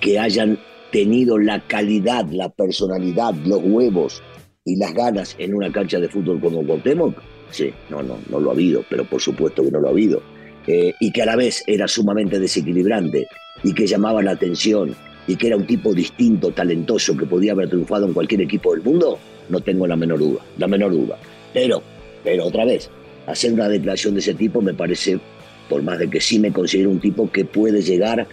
que 0.00 0.18
hayan 0.18 0.58
tenido 0.92 1.38
la 1.38 1.66
calidad, 1.66 2.26
la 2.30 2.50
personalidad, 2.50 3.34
los 3.46 3.60
huevos 3.62 4.22
y 4.66 4.76
las 4.76 4.92
ganas 4.92 5.34
en 5.38 5.54
una 5.54 5.72
cancha 5.72 5.98
de 5.98 6.08
fútbol 6.10 6.40
como 6.40 6.62
Cuauhtémoc. 6.62 7.16
Sí, 7.50 7.72
no, 7.88 8.02
no, 8.02 8.18
no 8.28 8.38
lo 8.38 8.50
ha 8.50 8.52
habido, 8.52 8.84
pero 8.90 9.04
por 9.08 9.22
supuesto 9.22 9.62
que 9.62 9.70
no 9.70 9.80
lo 9.80 9.88
ha 9.88 9.92
habido. 9.92 10.22
Eh, 10.66 10.92
y 11.00 11.10
que 11.10 11.22
a 11.22 11.26
la 11.26 11.36
vez 11.36 11.64
era 11.66 11.88
sumamente 11.88 12.38
desequilibrante 12.38 13.26
y 13.62 13.72
que 13.72 13.86
llamaba 13.86 14.22
la 14.22 14.32
atención 14.32 14.94
y 15.26 15.36
que 15.36 15.48
era 15.48 15.56
un 15.56 15.66
tipo 15.66 15.94
distinto, 15.94 16.50
talentoso, 16.50 17.16
que 17.16 17.26
podía 17.26 17.52
haber 17.52 17.68
triunfado 17.68 18.06
en 18.06 18.12
cualquier 18.12 18.42
equipo 18.42 18.72
del 18.72 18.82
mundo, 18.82 19.18
no 19.48 19.60
tengo 19.60 19.86
la 19.86 19.96
menor 19.96 20.18
duda, 20.18 20.40
la 20.58 20.66
menor 20.66 20.92
duda. 20.92 21.18
Pero, 21.52 21.82
pero 22.24 22.46
otra 22.46 22.64
vez, 22.64 22.90
hacer 23.26 23.52
una 23.52 23.68
declaración 23.68 24.14
de 24.14 24.20
ese 24.20 24.34
tipo 24.34 24.60
me 24.60 24.74
parece, 24.74 25.20
por 25.68 25.82
más 25.82 25.98
de 25.98 26.08
que 26.08 26.20
sí 26.20 26.38
me 26.38 26.52
considero 26.52 26.90
un 26.90 27.00
tipo 27.00 27.30
que 27.30 27.44
puede 27.44 27.82
llegar 27.82 28.26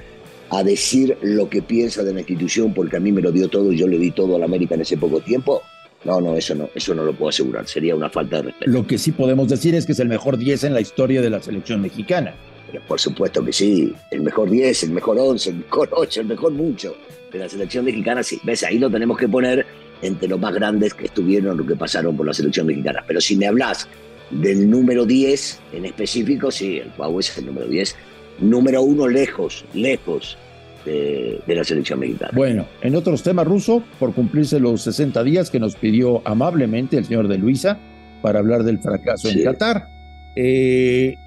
a 0.49 0.63
decir 0.63 1.17
lo 1.21 1.49
que 1.49 1.61
piensa 1.61 2.03
de 2.03 2.13
la 2.13 2.21
institución 2.21 2.73
porque 2.73 2.97
a 2.97 2.99
mí 2.99 3.11
me 3.11 3.21
lo 3.21 3.31
dio 3.31 3.47
todo 3.49 3.71
y 3.71 3.77
yo 3.77 3.87
le 3.87 3.97
di 3.97 4.11
todo 4.11 4.35
a 4.35 4.39
la 4.39 4.45
América 4.45 4.75
en 4.75 4.81
ese 4.81 4.97
poco 4.97 5.19
tiempo, 5.19 5.61
no, 6.05 6.21
no, 6.21 6.35
eso 6.35 6.55
no, 6.55 6.69
eso 6.73 6.95
no 6.95 7.03
lo 7.03 7.13
puedo 7.13 7.29
asegurar, 7.29 7.67
sería 7.67 7.95
una 7.95 8.09
falta 8.09 8.37
de 8.37 8.43
respeto. 8.43 8.71
Lo 8.71 8.87
que 8.87 8.97
sí 8.97 9.11
podemos 9.11 9.49
decir 9.49 9.75
es 9.75 9.85
que 9.85 9.91
es 9.91 9.99
el 9.99 10.07
mejor 10.07 10.37
10 10.37 10.63
en 10.63 10.73
la 10.73 10.81
historia 10.81 11.21
de 11.21 11.29
la 11.29 11.41
selección 11.41 11.81
mexicana. 11.81 12.33
Pero 12.67 12.81
por 12.85 12.99
supuesto 12.99 13.43
que 13.43 13.53
sí, 13.53 13.93
el 14.11 14.21
mejor 14.21 14.49
10, 14.49 14.83
el 14.83 14.91
mejor 14.91 15.17
11, 15.19 15.49
el 15.49 15.55
mejor 15.57 15.89
8, 15.91 16.21
el 16.21 16.27
mejor 16.27 16.51
mucho 16.51 16.95
de 17.31 17.39
la 17.39 17.49
selección 17.49 17.85
mexicana, 17.85 18.23
sí, 18.23 18.39
ves, 18.43 18.63
ahí 18.63 18.77
lo 18.77 18.89
tenemos 18.89 19.17
que 19.17 19.27
poner 19.27 19.65
entre 20.01 20.27
los 20.27 20.39
más 20.39 20.53
grandes 20.53 20.93
que 20.93 21.05
estuvieron 21.05 21.59
o 21.59 21.65
que 21.65 21.75
pasaron 21.75 22.15
por 22.15 22.25
la 22.25 22.33
selección 22.33 22.67
mexicana. 22.67 23.03
Pero 23.07 23.21
si 23.21 23.35
me 23.35 23.47
hablas 23.47 23.87
del 24.29 24.69
número 24.69 25.05
10 25.05 25.59
en 25.73 25.85
específico, 25.85 26.51
sí, 26.51 26.77
el 26.77 26.89
Pau 26.89 27.19
es 27.19 27.37
el 27.37 27.45
número 27.45 27.67
10, 27.67 27.95
número 28.39 28.81
uno 28.81 29.07
lejos, 29.07 29.65
lejos 29.73 30.37
de, 30.85 31.41
la 31.47 31.63
selección 31.63 31.99
mexicana. 31.99 32.31
Bueno, 32.33 32.67
en 32.81 32.95
otros 32.95 33.23
temas, 33.23 33.47
Ruso, 33.47 33.83
por 33.99 34.13
cumplirse 34.13 34.59
los 34.59 34.81
60 34.83 35.23
días 35.23 35.49
que 35.49 35.59
nos 35.59 35.75
pidió 35.75 36.21
amablemente 36.25 36.97
el 36.97 37.05
señor 37.05 37.27
de 37.27 37.37
Luisa 37.37 37.79
para 38.21 38.39
hablar 38.39 38.63
del 38.63 38.79
fracaso 38.79 39.29
en 39.29 39.43
Qatar. 39.43 39.89
Eh, 40.35 41.17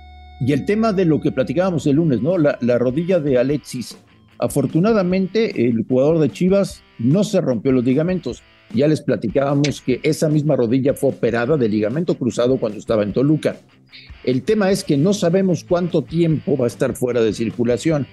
y 0.40 0.52
el 0.52 0.64
tema 0.64 0.92
de 0.92 1.04
lo 1.04 1.20
que 1.20 1.32
platicábamos 1.32 1.87
el 1.87 1.97
lunes, 1.97 2.23
¿no? 2.23 2.38
La, 2.38 2.59
la, 2.61 2.78
rodilla 2.78 3.20
de 3.20 3.38
Alexis. 3.38 3.99
Afortunadamente, 4.38 5.66
el 5.66 5.85
jugador 5.87 6.18
de 6.18 6.30
Chivas 6.30 6.82
no 6.99 7.25
se 7.25 7.40
rompió 7.40 7.73
los 7.73 7.85
ligamentos. 7.85 8.42
Ya 8.73 8.88
les 8.88 9.02
platicábamos 9.02 9.82
que 9.82 10.00
esa 10.02 10.28
misma 10.28 10.56
rodilla 10.56 10.94
fue 10.94 11.11
operada 11.11 11.56
de 11.56 11.68
ligamento 11.68 12.16
cruzado 12.16 12.56
cuando 12.56 12.78
estaba 12.78 13.02
en 13.02 13.12
Toluca. 13.12 13.56
El 14.25 14.42
tema 14.42 14.70
es 14.70 14.85
que 14.85 14.97
no 14.97 15.12
sabemos 15.12 15.64
cuánto 15.64 16.02
tiempo 16.02 16.56
va 16.56 16.64
a 16.64 16.68
estar 16.68 16.94
fuera 16.94 17.20
de 17.20 17.32
circulación. 17.32 18.06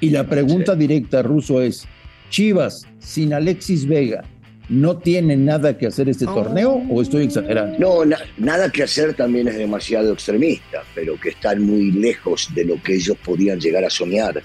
Y 0.00 0.10
la 0.10 0.24
pregunta 0.28 0.76
directa, 0.76 1.22
Ruso, 1.22 1.62
es, 1.62 1.88
Chivas 2.30 2.86
sin 2.98 3.32
Alexis 3.32 3.86
Vega, 3.86 4.24
¿no 4.68 4.96
tiene 4.96 5.36
nada 5.36 5.76
que 5.76 5.86
hacer 5.86 6.08
este 6.08 6.24
torneo 6.24 6.82
o 6.88 7.02
estoy 7.02 7.24
exagerando? 7.24 7.78
No, 7.78 8.16
nada 8.38 8.70
que 8.70 8.82
hacer 8.82 9.14
también 9.14 9.48
es 9.48 9.56
demasiado 9.56 10.12
extremista, 10.12 10.82
pero 10.94 11.18
que 11.20 11.30
están 11.30 11.62
muy 11.62 11.90
lejos 11.92 12.48
de 12.54 12.64
lo 12.64 12.82
que 12.82 12.94
ellos 12.94 13.16
podían 13.24 13.60
llegar 13.60 13.84
a 13.84 13.90
soñar. 13.90 14.42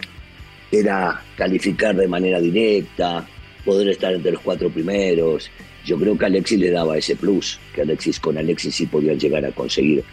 Era 0.71 1.23
calificar 1.35 1.95
de 1.95 2.07
manera 2.07 2.39
directa, 2.39 3.27
poder 3.65 3.89
estar 3.89 4.13
entre 4.13 4.33
los 4.33 4.41
cuatro 4.41 4.69
primeros. 4.69 5.49
Yo 5.85 5.97
creo 5.97 6.17
que 6.17 6.25
Alexis 6.25 6.59
le 6.59 6.71
daba 6.71 6.97
ese 6.97 7.15
plus, 7.15 7.59
que 7.73 7.81
Alexis 7.81 8.19
con 8.19 8.37
Alexis 8.37 8.75
sí 8.75 8.85
podían 8.85 9.19
llegar 9.19 9.45
a 9.45 9.51
conseguir 9.51 10.03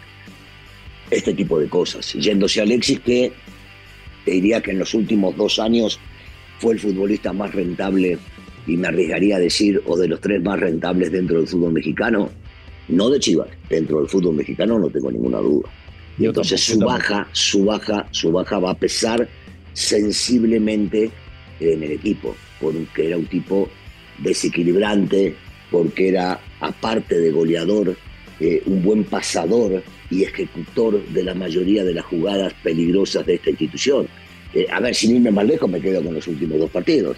este 1.11 1.33
tipo 1.33 1.59
de 1.59 1.67
cosas. 1.67 2.13
Yéndose 2.13 2.59
a 2.59 2.63
Alexis 2.63 2.99
que 3.01 3.31
te 4.25 4.31
diría 4.31 4.61
que 4.61 4.71
en 4.71 4.79
los 4.79 4.93
últimos 4.93 5.35
dos 5.35 5.59
años 5.59 5.99
fue 6.59 6.73
el 6.73 6.79
futbolista 6.79 7.33
más 7.33 7.53
rentable 7.53 8.17
y 8.67 8.77
me 8.77 8.89
arriesgaría 8.89 9.37
a 9.37 9.39
decir, 9.39 9.81
o 9.85 9.97
de 9.97 10.07
los 10.07 10.19
tres 10.21 10.43
más 10.43 10.59
rentables 10.59 11.11
dentro 11.11 11.37
del 11.37 11.47
fútbol 11.47 11.73
mexicano, 11.73 12.29
no 12.89 13.09
de 13.09 13.19
Chivas, 13.19 13.47
dentro 13.69 13.99
del 13.99 14.09
fútbol 14.09 14.35
mexicano 14.35 14.77
no 14.77 14.89
tengo 14.89 15.11
ninguna 15.11 15.39
duda. 15.39 15.69
Y 16.19 16.25
entonces 16.25 16.61
su 16.61 16.79
baja, 16.79 17.27
su 17.31 17.65
baja, 17.65 18.07
su 18.11 18.31
baja 18.31 18.59
va 18.59 18.71
a 18.71 18.77
pesar 18.77 19.27
sensiblemente 19.73 21.11
en 21.59 21.83
el 21.83 21.91
equipo, 21.91 22.35
porque 22.59 23.07
era 23.07 23.17
un 23.17 23.27
tipo 23.27 23.69
desequilibrante, 24.17 25.35
porque 25.71 26.09
era, 26.09 26.39
aparte 26.59 27.19
de 27.19 27.31
goleador, 27.31 27.95
eh, 28.39 28.61
un 28.65 28.83
buen 28.83 29.03
pasador 29.03 29.83
y 30.09 30.23
ejecutor 30.23 31.03
de 31.09 31.23
la 31.23 31.33
mayoría 31.33 31.83
de 31.83 31.93
las 31.93 32.05
jugadas 32.05 32.53
peligrosas 32.63 33.25
de 33.25 33.35
esta 33.35 33.49
institución. 33.49 34.07
Eh, 34.53 34.67
a 34.71 34.79
ver, 34.79 34.95
sin 34.95 35.15
irme 35.15 35.31
más 35.31 35.45
lejos, 35.45 35.69
me 35.69 35.79
quedo 35.79 36.03
con 36.03 36.13
los 36.13 36.27
últimos 36.27 36.59
dos 36.59 36.71
partidos. 36.71 37.17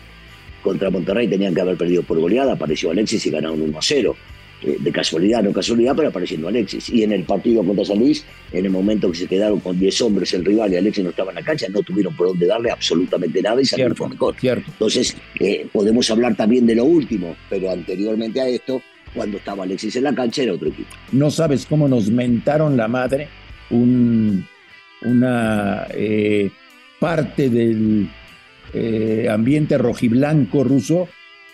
Contra 0.64 0.90
Monterrey 0.90 1.28
tenían 1.28 1.54
que 1.54 1.62
haber 1.62 1.78
perdido 1.78 2.04
por 2.04 2.20
goleada, 2.20 2.54
apareció 2.54 2.92
Alexis 2.92 3.26
y 3.26 3.30
ganaron 3.32 3.62
1 3.62 3.78
a 3.78 3.82
0. 3.82 4.16
Eh, 4.62 4.76
de 4.78 4.92
casualidad, 4.92 5.42
no 5.42 5.54
casualidad, 5.54 5.96
pero 5.96 6.10
apareciendo 6.10 6.50
Alexis. 6.50 6.90
Y 6.90 7.04
en 7.04 7.14
el 7.14 7.24
partido 7.24 7.64
contra 7.64 7.86
San 7.86 8.00
Luis, 8.00 8.26
en 8.52 8.66
el 8.66 8.72
momento 8.72 9.10
que 9.10 9.20
se 9.20 9.28
quedaron 9.28 9.62
con 9.62 9.80
10 9.80 10.02
hombres 10.02 10.34
el 10.34 10.44
rival 10.44 10.74
y 10.74 10.76
Alexis 10.76 11.04
no 11.04 11.12
estaba 11.12 11.32
en 11.32 11.36
la 11.36 11.44
cancha, 11.44 11.68
no 11.70 11.82
tuvieron 11.82 12.14
por 12.14 12.28
dónde 12.28 12.46
darle 12.46 12.70
absolutamente 12.70 13.42
nada 13.42 13.62
y 13.62 13.66
salieron 13.66 13.96
fue 13.96 14.10
mejor. 14.10 14.36
Entonces, 14.44 15.16
eh, 15.40 15.66
podemos 15.72 16.12
hablar 16.12 16.36
también 16.36 16.66
de 16.68 16.76
lo 16.76 16.84
último, 16.84 17.38
pero 17.50 17.72
anteriormente 17.72 18.42
a 18.42 18.50
esto, 18.50 18.82
cuando 19.14 19.38
estaba 19.38 19.64
Alexis 19.64 19.96
en 19.96 20.04
la 20.04 20.14
cancha, 20.14 20.44
era 20.44 20.54
otro 20.54 20.68
equipo. 20.68 20.90
No 21.14 21.32
sabes 21.32 21.66
cómo 21.66 21.88
nos 21.88 22.10
mentaron 22.10 22.76
la 22.76 22.90
madre 22.90 23.30
un, 23.70 24.46
una 25.04 25.88
eh, 25.92 26.50
parte 27.00 27.50
del 27.50 28.10
ambiente 29.30 29.78
rojiblanco 29.78 30.64
ruso 30.64 31.08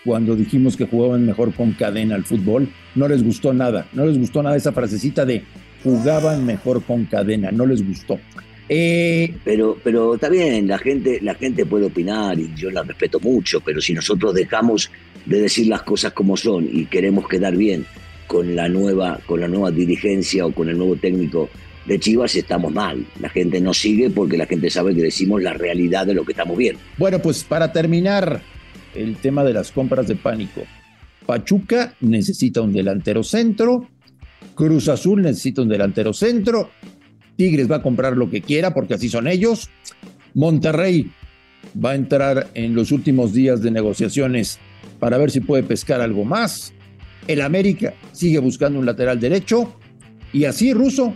cuando 0.03 0.35
dijimos 0.35 0.77
que 0.77 0.85
jugaban 0.85 1.25
mejor 1.25 1.53
con 1.53 1.73
cadena 1.73 2.15
al 2.15 2.23
fútbol. 2.23 2.69
No 2.93 3.07
les 3.07 3.23
gustó 3.23 3.53
nada, 3.53 3.87
no 3.93 4.05
les 4.05 4.17
gustó 4.17 4.43
nada 4.43 4.55
esa 4.55 4.71
frasecita 4.71 5.25
de 5.25 5.43
jugaban 5.83 6.45
mejor 6.45 6.83
con 6.83 7.05
cadena, 7.05 7.51
no 7.51 7.65
les 7.65 7.85
gustó. 7.85 8.19
Eh, 8.67 9.31
pero, 9.43 9.77
pero 9.83 10.15
está 10.15 10.29
bien, 10.29 10.67
la 10.67 10.79
gente, 10.79 11.19
la 11.21 11.35
gente 11.35 11.65
puede 11.65 11.85
opinar 11.85 12.39
y 12.39 12.51
yo 12.55 12.71
la 12.71 12.81
respeto 12.81 13.19
mucho, 13.19 13.61
pero 13.61 13.79
si 13.79 13.93
nosotros 13.93 14.33
dejamos 14.33 14.89
de 15.25 15.41
decir 15.41 15.67
las 15.67 15.83
cosas 15.83 16.13
como 16.13 16.35
son 16.35 16.67
y 16.71 16.85
queremos 16.85 17.27
quedar 17.27 17.55
bien 17.55 17.85
con 18.25 18.55
la 18.55 18.67
nueva, 18.67 19.19
con 19.27 19.39
la 19.39 19.47
nueva 19.47 19.69
dirigencia 19.69 20.47
o 20.47 20.51
con 20.51 20.69
el 20.69 20.77
nuevo 20.77 20.95
técnico 20.95 21.49
de 21.85 21.99
Chivas, 21.99 22.35
estamos 22.35 22.73
mal. 22.73 23.05
La 23.19 23.29
gente 23.29 23.61
no 23.61 23.73
sigue 23.73 24.09
porque 24.09 24.37
la 24.37 24.45
gente 24.45 24.69
sabe 24.69 24.95
que 24.95 25.01
decimos 25.01 25.41
la 25.41 25.53
realidad 25.53 26.05
de 26.05 26.13
lo 26.13 26.25
que 26.25 26.31
estamos 26.31 26.57
viendo. 26.57 26.79
Bueno, 26.97 27.19
pues 27.19 27.43
para 27.43 27.71
terminar, 27.71 28.41
el 28.95 29.17
tema 29.17 29.43
de 29.43 29.53
las 29.53 29.71
compras 29.71 30.07
de 30.07 30.15
pánico. 30.15 30.61
Pachuca 31.25 31.93
necesita 32.01 32.61
un 32.61 32.73
delantero 32.73 33.23
centro, 33.23 33.87
Cruz 34.53 34.87
Azul 34.89 35.21
necesita 35.21 35.61
un 35.63 35.69
delantero 35.69 36.13
centro, 36.13 36.69
Tigres 37.35 37.69
va 37.69 37.77
a 37.77 37.81
comprar 37.81 38.15
lo 38.15 38.29
que 38.29 38.41
quiera 38.41 38.73
porque 38.73 38.93
así 38.93 39.09
son 39.09 39.27
ellos, 39.27 39.69
Monterrey 40.33 41.11
va 41.83 41.91
a 41.91 41.95
entrar 41.95 42.49
en 42.53 42.75
los 42.75 42.91
últimos 42.91 43.33
días 43.33 43.61
de 43.61 43.71
negociaciones 43.71 44.59
para 44.99 45.17
ver 45.17 45.31
si 45.31 45.39
puede 45.39 45.63
pescar 45.63 45.99
algo 45.99 46.23
más, 46.25 46.73
el 47.27 47.41
América 47.41 47.93
sigue 48.11 48.39
buscando 48.39 48.79
un 48.79 48.85
lateral 48.85 49.19
derecho 49.19 49.75
y 50.31 50.45
así 50.45 50.73
Ruso, 50.73 51.15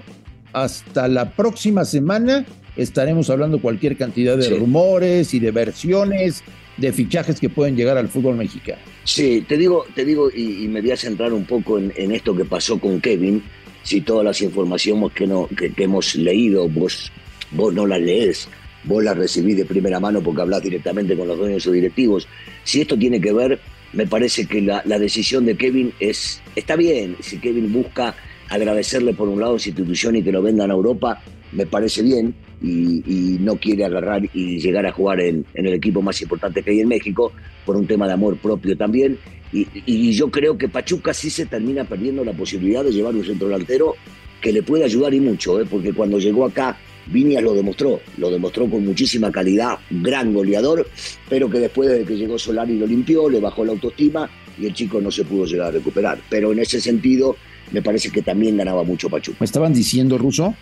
hasta 0.53 1.07
la 1.07 1.31
próxima 1.31 1.85
semana 1.85 2.45
estaremos 2.75 3.29
hablando 3.29 3.59
cualquier 3.59 3.97
cantidad 3.97 4.37
de 4.37 4.49
rumores 4.57 5.33
y 5.33 5.39
de 5.39 5.51
versiones 5.51 6.43
de 6.77 6.93
fichajes 6.93 7.39
que 7.39 7.49
pueden 7.49 7.75
llegar 7.75 7.97
al 7.97 8.07
fútbol 8.07 8.35
mexicano. 8.35 8.79
Sí, 9.03 9.43
te 9.47 9.57
digo, 9.57 9.85
te 9.95 10.05
digo 10.05 10.29
y, 10.33 10.67
me 10.67 10.81
voy 10.81 10.91
a 10.91 10.97
centrar 10.97 11.33
un 11.33 11.45
poco 11.45 11.77
en, 11.77 12.11
esto 12.11 12.35
que 12.35 12.45
pasó 12.45 12.79
con 12.79 13.01
Kevin. 13.01 13.43
Si 13.83 14.01
todas 14.01 14.23
las 14.23 14.41
informaciones 14.41 15.11
que, 15.13 15.27
no, 15.27 15.47
que, 15.47 15.71
hemos 15.77 16.15
leído, 16.15 16.69
vos, 16.69 17.11
vos 17.51 17.73
no 17.73 17.85
las 17.85 17.99
lees, 17.99 18.47
vos 18.83 19.03
las 19.03 19.17
recibís 19.17 19.57
de 19.57 19.65
primera 19.65 19.99
mano 19.99 20.21
porque 20.21 20.41
hablas 20.41 20.63
directamente 20.63 21.17
con 21.17 21.27
los 21.27 21.37
dueños 21.37 21.65
o 21.67 21.71
directivos. 21.71 22.27
Si 22.63 22.81
esto 22.81 22.97
tiene 22.97 23.19
que 23.19 23.33
ver, 23.33 23.59
me 23.93 24.05
parece 24.05 24.45
que 24.45 24.61
la, 24.61 24.81
la 24.85 24.99
decisión 24.99 25.45
de 25.45 25.57
Kevin 25.57 25.91
es, 25.99 26.41
está 26.55 26.75
bien. 26.75 27.17
Si 27.19 27.39
Kevin 27.39 27.73
busca 27.73 28.15
agradecerle 28.49 29.13
por 29.13 29.27
un 29.27 29.39
lado 29.39 29.53
a 29.53 29.55
institución 29.55 30.15
y 30.15 30.23
que 30.23 30.31
lo 30.31 30.41
vendan 30.41 30.71
a 30.71 30.73
Europa, 30.73 31.21
me 31.51 31.65
parece 31.65 32.01
bien 32.01 32.33
y, 32.61 33.37
no 33.39 33.55
quiere 33.55 33.85
agarrar 33.85 34.23
y 34.33 34.59
llegar 34.59 34.85
a 34.85 34.91
jugar 34.91 35.21
en, 35.21 35.45
el 35.53 35.73
equipo 35.73 36.01
más 36.01 36.21
importante 36.21 36.61
que 36.61 36.71
hay 36.71 36.81
en 36.81 36.89
México 36.89 37.31
por 37.65 37.77
un 37.77 37.87
tema 37.87 38.05
de 38.07 38.13
amor 38.13 38.37
propio 38.37 38.75
también. 38.77 39.17
Y, 39.51 40.11
yo 40.11 40.29
creo 40.29 40.57
que 40.57 40.67
Pachuca 40.67 41.13
sí 41.13 41.29
se 41.29 41.45
termina 41.45 41.83
perdiendo 41.83 42.23
la 42.23 42.33
posibilidad 42.33 42.83
de 42.83 42.91
llevar 42.91 43.15
un 43.15 43.25
centro 43.25 43.47
delantero 43.47 43.95
que 44.41 44.51
le 44.51 44.63
puede 44.63 44.85
ayudar 44.85 45.13
y 45.13 45.19
mucho, 45.19 45.59
¿eh? 45.59 45.65
porque 45.69 45.93
cuando 45.93 46.17
llegó 46.17 46.45
acá 46.45 46.77
Viñas 47.07 47.41
lo 47.41 47.53
demostró, 47.53 47.99
lo 48.17 48.29
demostró 48.29 48.69
con 48.69 48.85
muchísima 48.85 49.31
calidad, 49.31 49.79
gran 49.89 50.31
goleador, 50.31 50.87
pero 51.27 51.49
que 51.49 51.59
después 51.59 51.89
de 51.89 52.05
que 52.05 52.15
llegó 52.15 52.37
Solari 52.37 52.77
lo 52.77 52.85
limpió, 52.85 53.27
le 53.27 53.39
bajó 53.39 53.65
la 53.65 53.71
autoestima 53.71 54.29
y 54.59 54.67
el 54.67 54.73
chico 54.73 55.01
no 55.01 55.09
se 55.09 55.25
pudo 55.25 55.45
llegar 55.45 55.67
a 55.67 55.71
recuperar. 55.71 56.19
Pero 56.29 56.51
en 56.51 56.59
ese 56.59 56.79
sentido, 56.79 57.35
me 57.71 57.81
parece 57.81 58.09
que 58.11 58.21
también 58.21 58.57
ganaba 58.57 58.83
mucho 58.83 59.09
Pachuca. 59.09 59.37
Me 59.39 59.45
estaban 59.45 59.73
diciendo, 59.73 60.17
Ruso, 60.17 60.55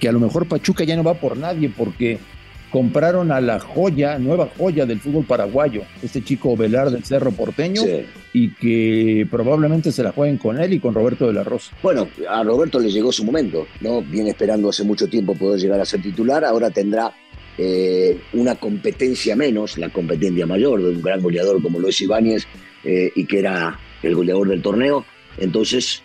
que 0.00 0.08
a 0.08 0.12
lo 0.12 0.20
mejor 0.20 0.46
Pachuca 0.46 0.84
ya 0.84 0.96
no 0.96 1.04
va 1.04 1.14
por 1.14 1.36
nadie 1.36 1.72
porque 1.74 2.18
compraron 2.70 3.32
a 3.32 3.40
la 3.40 3.58
joya, 3.58 4.18
nueva 4.18 4.48
joya 4.58 4.84
del 4.84 5.00
fútbol 5.00 5.24
paraguayo, 5.24 5.82
este 6.02 6.22
chico 6.22 6.56
Velar 6.56 6.90
del 6.90 7.04
Cerro 7.04 7.30
Porteño, 7.32 7.82
y 8.32 8.54
que 8.54 9.26
probablemente 9.30 9.90
se 9.90 10.02
la 10.02 10.12
jueguen 10.12 10.36
con 10.36 10.60
él 10.60 10.74
y 10.74 10.80
con 10.80 10.94
Roberto 10.94 11.26
de 11.26 11.32
la 11.32 11.44
Rosa. 11.44 11.72
Bueno, 11.82 12.08
a 12.28 12.42
Roberto 12.42 12.78
le 12.78 12.90
llegó 12.90 13.10
su 13.10 13.24
momento, 13.24 13.66
¿no? 13.80 14.02
Viene 14.02 14.30
esperando 14.30 14.68
hace 14.68 14.84
mucho 14.84 15.08
tiempo 15.08 15.34
poder 15.34 15.60
llegar 15.60 15.80
a 15.80 15.84
ser 15.84 16.02
titular, 16.02 16.44
ahora 16.44 16.70
tendrá 16.70 17.12
eh, 17.56 18.20
una 18.34 18.54
competencia 18.54 19.34
menos, 19.34 19.78
la 19.78 19.88
competencia 19.88 20.46
mayor 20.46 20.82
de 20.82 20.90
un 20.90 21.02
gran 21.02 21.22
goleador 21.22 21.62
como 21.62 21.80
lo 21.80 21.88
es 21.88 22.00
Ibáñez 22.00 22.46
eh, 22.84 23.10
y 23.16 23.24
que 23.24 23.40
era 23.40 23.78
el 24.02 24.14
goleador 24.14 24.48
del 24.48 24.62
torneo. 24.62 25.04
Entonces, 25.38 26.02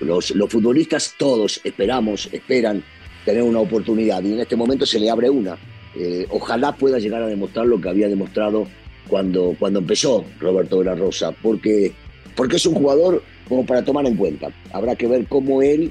los, 0.00 0.32
futbolistas 0.48 1.14
todos 1.16 1.60
esperamos, 1.64 2.28
esperan 2.32 2.82
tener 3.24 3.42
una 3.42 3.60
oportunidad 3.60 4.22
y 4.22 4.32
en 4.32 4.40
este 4.40 4.56
momento 4.56 4.86
se 4.86 4.98
le 4.98 5.10
abre 5.10 5.28
una. 5.30 5.56
eh, 5.96 6.26
ojalá 6.30 6.76
pueda 6.76 6.98
llegar 6.98 7.22
a 7.22 7.26
demostrar 7.26 7.66
lo 7.66 7.80
que 7.80 7.88
había 7.88 8.08
demostrado 8.08 8.68
cuando, 9.08 9.56
cuando 9.58 9.80
empezó 9.80 10.24
Roberto 10.38 10.78
de 10.78 10.84
la 10.84 10.94
Rosa, 10.94 11.32
porque, 11.32 11.92
porque 12.36 12.56
es 12.56 12.66
un 12.66 12.74
jugador 12.74 13.22
como 13.48 13.66
para 13.66 13.84
tomar 13.84 14.06
en 14.06 14.16
cuenta. 14.16 14.50
Habrá 14.72 14.94
que 14.94 15.06
ver 15.06 15.26
cómo 15.26 15.62
él 15.62 15.90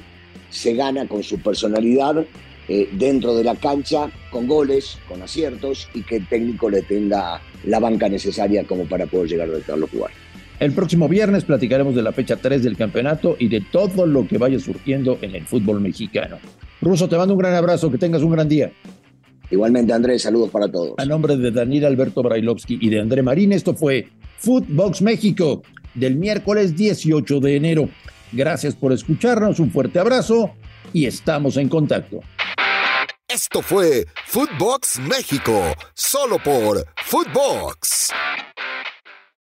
se 0.49 0.73
gana 0.73 1.07
con 1.07 1.23
su 1.23 1.39
personalidad 1.39 2.25
eh, 2.69 2.89
dentro 2.91 3.35
de 3.35 3.43
la 3.43 3.55
cancha, 3.55 4.09
con 4.29 4.47
goles, 4.47 4.97
con 5.07 5.21
aciertos 5.21 5.89
y 5.93 6.03
que 6.03 6.17
el 6.17 6.27
técnico 6.27 6.69
le 6.69 6.81
tenga 6.81 7.41
la 7.63 7.79
banca 7.79 8.07
necesaria 8.07 8.63
como 8.65 8.85
para 8.85 9.05
poder 9.05 9.29
llegar 9.29 9.49
a 9.49 9.53
dejarlo 9.53 9.87
jugar. 9.87 10.11
El 10.59 10.71
próximo 10.71 11.07
viernes 11.07 11.45
platicaremos 11.45 11.93
de 11.93 12.01
la 12.01 12.11
fecha 12.11 12.35
3 12.35 12.63
del 12.63 12.75
campeonato 12.75 13.35
y 13.37 13.47
de 13.47 13.61
todo 13.61 14.07
lo 14.07 14.27
que 14.27 14.39
vaya 14.39 14.59
surgiendo 14.59 15.19
en 15.21 15.35
el 15.35 15.45
fútbol 15.45 15.81
mexicano. 15.81 16.39
Ruso, 16.81 17.07
te 17.07 17.15
mando 17.15 17.35
un 17.35 17.39
gran 17.39 17.53
abrazo, 17.53 17.91
que 17.91 17.99
tengas 17.99 18.23
un 18.23 18.31
gran 18.31 18.49
día. 18.49 18.71
Igualmente, 19.51 19.93
Andrés, 19.93 20.23
saludos 20.23 20.49
para 20.49 20.67
todos. 20.67 20.95
A 20.97 21.05
nombre 21.05 21.37
de 21.37 21.51
Daniel 21.51 21.85
Alberto 21.85 22.23
Brailovsky 22.23 22.79
y 22.81 22.89
de 22.89 22.99
André 22.99 23.21
Marín, 23.21 23.53
esto 23.53 23.75
fue 23.75 24.07
Footbox 24.39 25.01
México 25.03 25.61
del 25.93 26.15
miércoles 26.15 26.75
18 26.75 27.39
de 27.39 27.55
enero. 27.55 27.89
Gracias 28.31 28.75
por 28.75 28.91
escucharnos, 28.91 29.59
un 29.59 29.71
fuerte 29.71 29.99
abrazo 29.99 30.51
y 30.91 31.05
estamos 31.05 31.57
en 31.57 31.69
contacto. 31.69 32.19
Esto 33.27 33.61
fue 33.61 34.07
Footbox 34.25 34.99
México, 34.99 35.61
solo 35.93 36.37
por 36.39 36.85
Footbox. 37.05 38.09